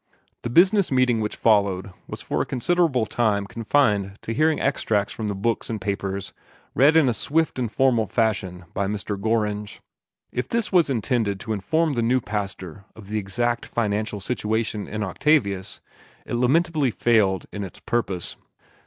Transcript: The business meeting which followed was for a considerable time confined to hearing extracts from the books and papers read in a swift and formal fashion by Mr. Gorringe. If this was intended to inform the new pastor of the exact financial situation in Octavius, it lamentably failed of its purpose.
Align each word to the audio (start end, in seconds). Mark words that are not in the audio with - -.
The 0.41 0.49
business 0.49 0.91
meeting 0.91 1.21
which 1.21 1.35
followed 1.35 1.91
was 2.07 2.23
for 2.23 2.41
a 2.41 2.45
considerable 2.47 3.05
time 3.05 3.45
confined 3.45 4.17
to 4.23 4.33
hearing 4.33 4.59
extracts 4.59 5.13
from 5.13 5.27
the 5.27 5.35
books 5.35 5.69
and 5.69 5.79
papers 5.79 6.33
read 6.73 6.97
in 6.97 7.07
a 7.07 7.13
swift 7.13 7.59
and 7.59 7.71
formal 7.71 8.07
fashion 8.07 8.65
by 8.73 8.87
Mr. 8.87 9.15
Gorringe. 9.15 9.79
If 10.31 10.47
this 10.49 10.71
was 10.71 10.89
intended 10.89 11.39
to 11.41 11.53
inform 11.53 11.93
the 11.93 12.01
new 12.01 12.19
pastor 12.19 12.83
of 12.95 13.09
the 13.09 13.19
exact 13.19 13.67
financial 13.67 14.19
situation 14.19 14.87
in 14.87 15.03
Octavius, 15.03 15.81
it 16.25 16.33
lamentably 16.33 16.89
failed 16.89 17.45
of 17.53 17.61
its 17.61 17.77
purpose. 17.79 18.37